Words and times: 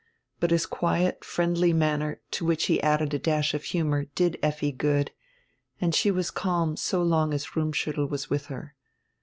But 0.39 0.49
his 0.49 0.65
quiet, 0.65 1.23
friendly 1.23 1.73
manner, 1.73 2.21
to 2.31 2.43
which 2.43 2.65
he 2.65 2.81
added 2.81 3.13
a 3.13 3.19
dash 3.19 3.53
of 3.53 3.65
humor, 3.65 4.05
did 4.15 4.39
Effi 4.41 4.71
good, 4.71 5.11
and 5.79 5.93
she 5.93 6.09
was 6.09 6.31
calm 6.31 6.75
so 6.75 7.03
long 7.03 7.35
as 7.35 7.45
Rumm 7.55 7.71
schiittel 7.71 8.09
was 8.09 8.27
with 8.27 8.47
her. 8.47 8.73